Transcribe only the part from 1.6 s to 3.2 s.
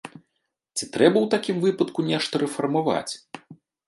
выпадку нешта рэфармаваць?